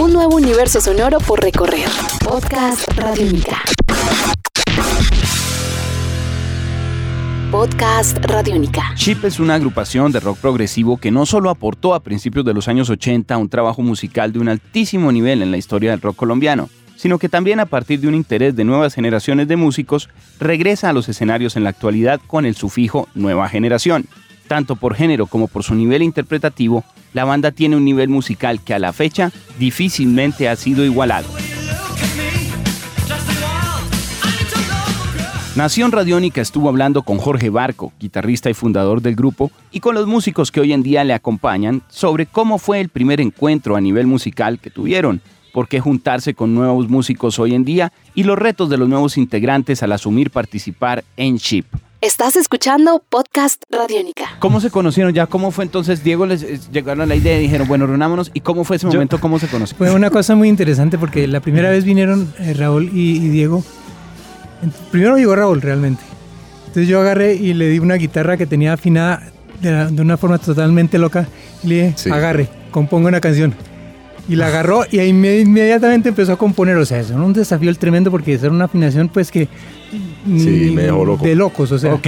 [0.00, 1.86] Un nuevo universo sonoro por recorrer.
[2.24, 3.62] Podcast Radiónica.
[7.50, 8.94] Podcast Radiónica.
[8.94, 12.66] Chip es una agrupación de rock progresivo que no solo aportó a principios de los
[12.66, 16.70] años 80 un trabajo musical de un altísimo nivel en la historia del rock colombiano,
[16.96, 20.08] sino que también a partir de un interés de nuevas generaciones de músicos,
[20.38, 24.06] regresa a los escenarios en la actualidad con el sufijo nueva generación.
[24.50, 26.82] Tanto por género como por su nivel interpretativo,
[27.12, 29.30] la banda tiene un nivel musical que a la fecha
[29.60, 31.28] difícilmente ha sido igualado.
[35.54, 40.08] Nación Radiónica estuvo hablando con Jorge Barco, guitarrista y fundador del grupo, y con los
[40.08, 44.08] músicos que hoy en día le acompañan sobre cómo fue el primer encuentro a nivel
[44.08, 45.20] musical que tuvieron,
[45.52, 49.16] por qué juntarse con nuevos músicos hoy en día y los retos de los nuevos
[49.16, 51.66] integrantes al asumir participar en Chip.
[52.00, 54.24] Estás escuchando Podcast Radiónica.
[54.38, 55.26] ¿Cómo se conocieron ya?
[55.26, 56.02] ¿Cómo fue entonces?
[56.02, 58.30] Diego les llegaron a la idea y dijeron, bueno, reunámonos.
[58.32, 59.20] ¿Y cómo fue ese momento?
[59.20, 59.76] ¿Cómo se conocieron?
[59.86, 63.62] Fue una cosa muy interesante porque la primera vez vinieron eh, Raúl y, y Diego.
[64.90, 66.02] Primero llegó Raúl realmente.
[66.68, 69.22] Entonces yo agarré y le di una guitarra que tenía afinada
[69.60, 71.28] de, la- de una forma totalmente loca.
[71.62, 72.10] Y le dije, Sí.
[72.10, 73.54] agarre, componga una canción.
[74.28, 76.76] Y la agarró y inmediatamente empezó a componer.
[76.76, 79.48] O sea, eso era un desafío el tremendo porque era una afinación pues que...
[80.24, 81.24] Sí, me dejó loco.
[81.24, 81.94] De locos, o sea.
[81.94, 82.06] Ok,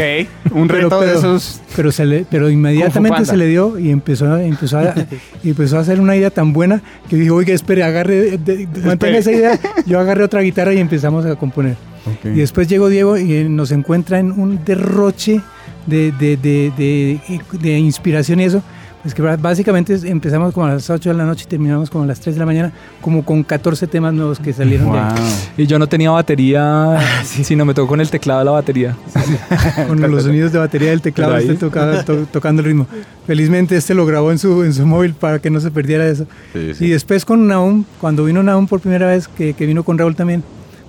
[0.53, 1.61] un Pero- reto de pero- esos.
[1.75, 4.95] Pero, se le, pero inmediatamente se le dio y empezó, a- empezó, a,
[5.43, 8.69] y empezó a hacer una idea tan buena que dijo, oiga, espere, agarre, de- de-
[8.85, 9.59] mantenga esa idea.
[9.87, 11.77] Yo agarré otra guitarra y empezamos a componer.
[12.25, 15.41] Y después llegó Diego y nos encuentra en un derroche
[15.87, 17.21] de, de, de, de-
[17.59, 18.63] de inspiración y eso.
[19.03, 22.07] Pues que básicamente empezamos como a las 8 de la noche y terminamos como a
[22.07, 25.13] las 3 de la mañana, como con 14 temas nuevos que salieron de ahí.
[25.57, 28.97] Y yo no tenía batería, sino me tocó con el teclado de la batería.
[29.89, 32.87] con los sonidos de batería del teclado, este tocaba- to- tocando el ritmo.
[33.27, 36.27] Felizmente este lo grabó en su, en su móvil para que no se perdiera eso.
[36.53, 36.85] Sí, sí.
[36.85, 40.15] Y después con Naum, cuando vino Naum por primera vez, que, que vino con Raúl
[40.15, 40.45] también,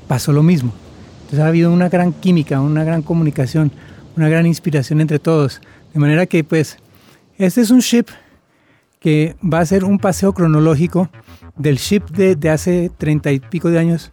[0.07, 0.71] pasó lo mismo.
[1.23, 3.71] Entonces ha habido una gran química, una gran comunicación,
[4.15, 5.61] una gran inspiración entre todos.
[5.95, 6.77] De manera que pues
[7.37, 8.05] este es un ship
[8.99, 11.09] que va a ser un paseo cronológico
[11.57, 14.11] del ship de, hace treinta y pico de años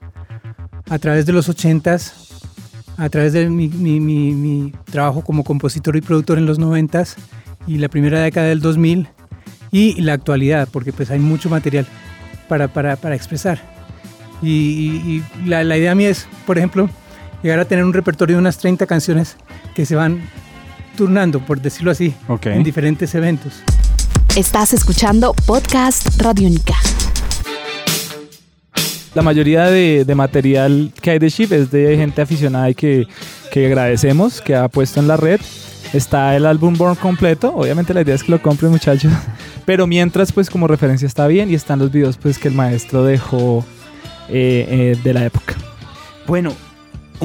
[0.89, 2.43] a través de los ochentas,
[2.97, 7.17] a través de mi, trabajo como compositor y productor en los noventas
[7.67, 9.09] y la primera década del 2000
[9.71, 11.87] y la actualidad, porque pues hay mucho material
[12.49, 13.61] para, para, para expresar.
[14.43, 16.91] Y, y- y la, la idea mía es, por ejemplo,
[17.43, 19.37] llegar a tener un repertorio de unas 30 canciones
[19.75, 20.21] que se van
[21.01, 22.13] turnando, por decirlo así,
[22.43, 23.63] en diferentes eventos.
[24.37, 26.75] Estás escuchando Podcast Radiónica.
[29.15, 33.07] La mayoría de, de material que hay de Ship es de gente aficionada y que,
[33.51, 35.41] que agradecemos, que ha puesto en la red.
[35.95, 39.11] Está el álbum Born completo, obviamente la idea es que lo compren muchachos,
[39.65, 43.05] pero mientras pues como referencia está bien y están los videos pues que el maestro
[43.05, 43.65] dejó
[44.29, 45.55] eh, eh, de la época.
[46.27, 46.53] Bueno,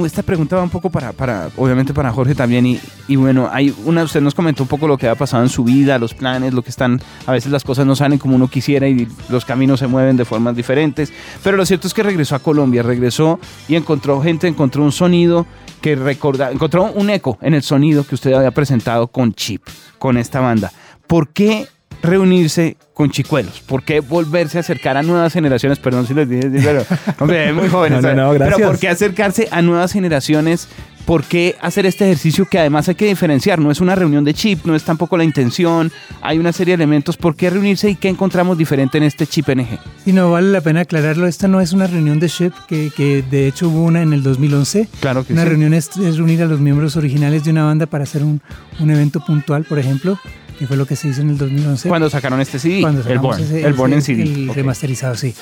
[0.03, 2.65] esta pregunta va un poco para, para obviamente para Jorge también.
[2.65, 5.49] Y, y bueno, hay una, usted nos comentó un poco lo que ha pasado en
[5.49, 8.47] su vida, los planes, lo que están, a veces las cosas no salen como uno
[8.47, 11.13] quisiera y los caminos se mueven de formas diferentes.
[11.43, 15.45] Pero lo cierto es que regresó a Colombia, regresó y encontró gente, encontró un sonido
[15.81, 19.61] que recorda, encontró un eco en el sonido que usted había presentado con Chip,
[19.99, 20.71] con esta banda.
[21.07, 21.67] ¿Por qué
[22.01, 23.59] reunirse con chicuelos?
[23.61, 25.79] ¿Por qué volverse a acercar a nuevas generaciones?
[25.79, 26.85] Perdón si les dije, pero
[27.19, 28.01] hombre, es muy jóvenes.
[28.01, 28.67] No, no, no, Pero gracias.
[28.69, 30.67] ¿por qué acercarse a nuevas generaciones?
[31.05, 33.59] ¿Por qué hacer este ejercicio que además hay que diferenciar?
[33.59, 35.91] No es una reunión de chip, no es tampoco la intención.
[36.21, 37.15] Hay una serie de elementos.
[37.15, 39.77] ¿Por qué reunirse y qué encontramos diferente en este chip NG?
[40.07, 43.21] Y no vale la pena aclararlo, esta no es una reunión de SHIP, que, que
[43.29, 44.87] de hecho hubo una en el 2011.
[44.99, 45.49] Claro que Una sí.
[45.49, 48.41] reunión es, es reunir a los miembros originales de una banda para hacer un,
[48.79, 50.17] un evento puntual, por ejemplo,
[50.57, 51.89] que fue lo que se hizo en el 2011.
[51.89, 52.79] Cuando sacaron este CD,
[53.09, 54.23] el Born, ese- el Born en CD.
[54.23, 54.55] El Ok.
[54.55, 55.33] remasterizado, sí.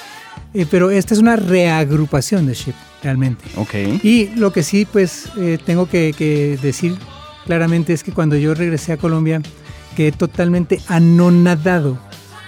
[0.53, 3.43] Eh, pero esta es una reagrupación de SHIP, realmente.
[3.55, 3.73] Ok.
[4.03, 6.95] Y lo que sí, pues, eh, tengo que, que decir
[7.45, 9.41] claramente es que cuando yo regresé a Colombia,
[9.95, 11.97] quedé totalmente anonadado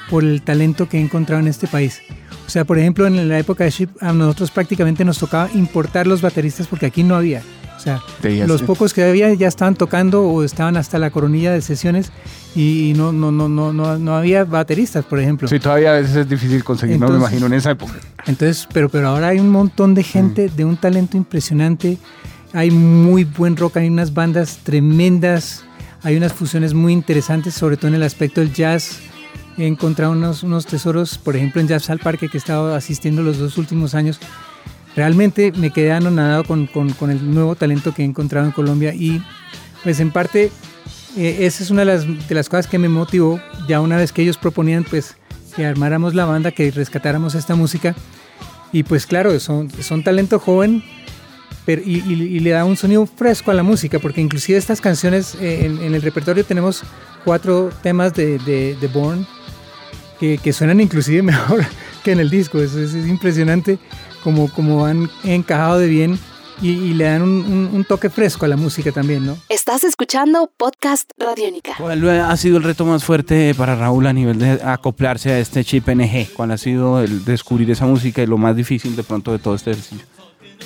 [0.10, 2.02] por el talento que he encontrado en este país.
[2.46, 6.06] O sea, por ejemplo, en la época de Ship, a nosotros prácticamente nos tocaba importar
[6.06, 7.42] los bateristas porque aquí no había.
[7.86, 8.02] Sea,
[8.48, 12.12] los pocos que había ya estaban tocando o estaban hasta la coronilla de sesiones
[12.56, 15.48] y no, no, no, no, no, no había bateristas, por ejemplo.
[15.48, 17.94] Sí, todavía a veces es difícil conseguir, no me Entonces- imagino en esa época.
[18.26, 22.00] Entonces, pero, pero ahora hay un montón de gente de un talento impresionante.
[22.54, 25.64] Hay muy buen rock, hay unas bandas tremendas,
[26.02, 28.98] hay unas fusiones muy interesantes, sobre todo en el aspecto del jazz.
[29.60, 33.22] He encontrado unos, unos tesoros, por ejemplo, en Jazz al Parque, que he estado asistiendo
[33.22, 34.20] los dos últimos años.
[34.96, 38.94] Realmente me quedé anonadado con, con, con el nuevo talento que he encontrado en Colombia
[38.94, 39.22] y
[39.84, 40.52] pues en parte
[41.18, 44.12] eh, esa es una de las, de las cosas que me motivó ya una vez
[44.12, 45.16] que ellos proponían pues
[45.56, 47.96] que armáramos la banda, que rescatáramos esta música.
[48.72, 50.84] Y pues claro, son, son talento joven
[51.66, 55.66] pero, y, le da un sonido fresco a la música, porque inclusive estas canciones, eh,
[55.66, 56.84] en, el repertorio tenemos
[57.24, 59.26] cuatro temas de, de, de Born
[60.20, 61.66] que, que, suenan inclusive mejor
[62.04, 62.60] que en el disco.
[62.60, 63.80] Es, es, impresionante
[64.26, 66.18] como, como han encajado de bien
[66.60, 69.38] y, le dan un, toque fresco a la música también, ¿no?
[69.50, 71.74] Estás escuchando Podcast Radiónica.
[71.78, 75.64] ¿Cuál ha sido el reto más fuerte para Raúl a nivel de acoplarse a este
[75.64, 76.34] chip NG?
[76.34, 79.54] ¿Cuál ha sido el descubrir esa música y lo más difícil de pronto de todo
[79.54, 80.08] este ejercicio?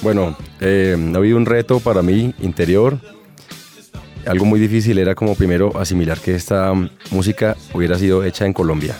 [0.01, 2.97] Bueno, eh, ha habido un reto para mí interior.
[4.25, 6.71] Algo muy difícil era como primero asimilar que esta
[7.11, 8.95] música hubiera sido hecha en Colombia.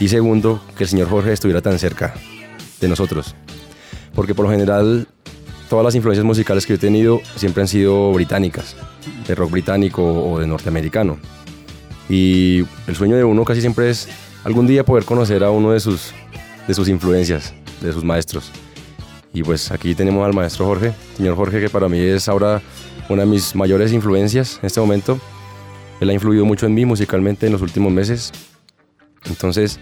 [0.00, 2.14] Y segundo, que el señor Jorge estuviera tan cerca
[2.80, 3.34] de nosotros.
[4.14, 5.06] Porque por lo general
[5.68, 8.76] todas las influencias musicales que he tenido siempre han sido británicas,
[9.26, 11.18] de rock británico o de norteamericano.
[12.08, 14.08] Y el sueño de uno casi siempre es
[14.44, 16.12] algún día poder conocer a uno de sus,
[16.68, 18.50] de sus influencias, de sus maestros.
[19.32, 22.62] Y pues aquí tenemos al maestro Jorge, señor Jorge, que para mí es ahora
[23.08, 25.18] una de mis mayores influencias en este momento.
[26.00, 28.32] Él ha influido mucho en mí musicalmente en los últimos meses.
[29.24, 29.80] Entonces,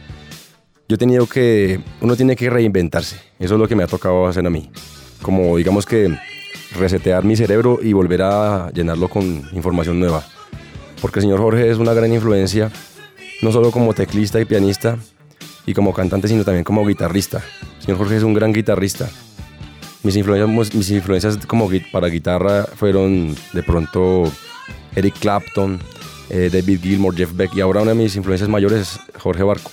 [0.92, 3.16] yo he tenido que, uno tiene que reinventarse.
[3.38, 4.70] Eso es lo que me ha tocado hacer a mí
[5.22, 6.14] como digamos que
[6.78, 10.22] resetear mi cerebro y volver a llenarlo con información nueva.
[11.00, 12.70] Porque el señor Jorge es una gran influencia,
[13.40, 14.98] no solo como teclista y pianista
[15.64, 17.42] y como cantante, sino también como guitarrista.
[17.78, 19.08] El señor Jorge es un gran guitarrista.
[20.02, 24.24] Mis influencias, mis influencias como para guitarra fueron de pronto
[24.94, 25.78] Eric Clapton,
[26.28, 29.70] eh, David Gilmour, Jeff Beck y ahora una de mis influencias mayores es Jorge Barco.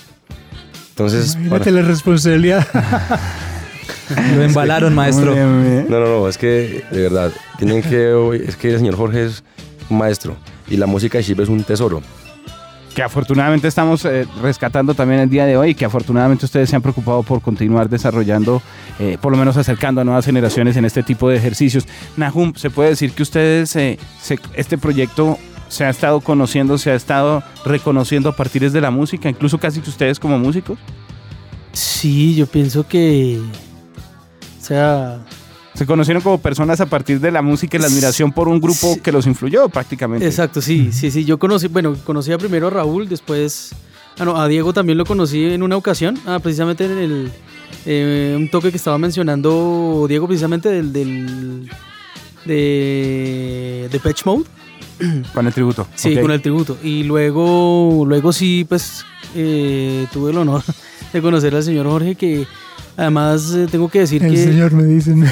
[0.90, 2.66] Entonces, Imagínate la responsabilidad.
[4.36, 5.34] Lo embalaron, maestro.
[5.34, 9.44] No, no, no, es que de verdad, tienen que, es que el señor Jorge es
[9.88, 10.36] un maestro
[10.68, 12.02] y la música de Chip es un tesoro.
[12.94, 16.74] Que afortunadamente estamos eh, rescatando también el día de hoy y que afortunadamente ustedes se
[16.74, 18.60] han preocupado por continuar desarrollando,
[18.98, 21.86] eh, por lo menos acercando a nuevas generaciones en este tipo de ejercicios.
[22.16, 23.96] Nahum, ¿se puede decir que ustedes, eh,
[24.54, 25.38] este proyecto
[25.70, 29.80] se ha estado conociendo, se ha estado reconociendo a partir de la música, incluso casi
[29.80, 30.78] que ustedes como músicos?
[31.72, 33.40] Sí, yo pienso que
[34.60, 35.24] sea...
[35.74, 38.98] Se conocieron como personas a partir de la música y la admiración por un grupo
[39.02, 40.26] que los influyó prácticamente.
[40.26, 41.24] Exacto, sí, sí, sí.
[41.24, 43.70] Yo conocí, bueno, conocía primero a Raúl, después,
[44.18, 47.32] ah, no, a Diego también lo conocí en una ocasión, ah, precisamente en el,
[47.86, 51.70] eh, un toque que estaba mencionando Diego, precisamente del, del
[52.44, 54.44] de, de Patch Mode.
[55.34, 55.86] Con el tributo.
[55.94, 56.76] Sí, con el tributo.
[56.82, 59.04] Y luego, luego sí, pues
[59.34, 60.62] eh, tuve el honor
[61.12, 62.46] de conocer al señor Jorge que
[63.00, 64.28] Además, eh, tengo que decir que.
[64.28, 65.24] El señor me dicen.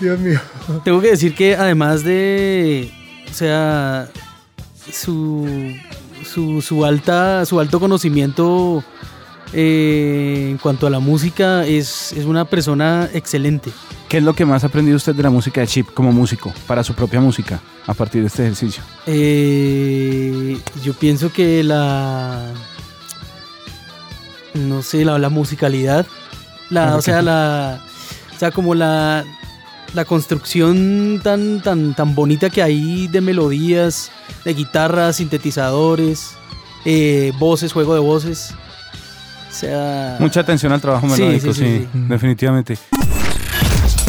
[0.00, 0.40] Dios mío.
[0.84, 2.88] Tengo que decir que además de.
[3.28, 4.08] O sea.
[4.92, 5.74] Su.
[6.62, 8.84] Su, alta, su alto conocimiento
[9.52, 13.70] eh, en cuanto a la música es, es, una persona excelente.
[14.08, 16.52] ¿Qué es lo que más ha aprendido usted de la música de Chip como músico,
[16.66, 18.82] para su propia música, a partir de este ejercicio?
[19.06, 22.46] Eh, yo pienso que la,
[24.54, 26.06] no sé, la, musicalidad,
[26.70, 27.80] la, o sea, la,
[28.34, 29.24] o sea, como la,
[29.94, 34.10] la construcción tan, tan, tan bonita que hay de melodías,
[34.44, 36.32] de guitarras, sintetizadores,
[36.84, 38.54] eh, voces, juego de voces.
[39.50, 42.78] Sea, Mucha atención al trabajo melódico, sí, definitivamente.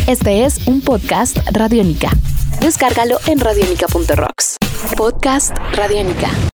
[0.08, 2.10] Este es un podcast Radiónica.
[2.60, 4.58] Descárgalo en radiónica.rocks.
[4.98, 6.30] Podcast Radiónica.